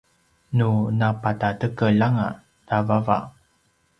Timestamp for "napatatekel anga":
0.99-2.27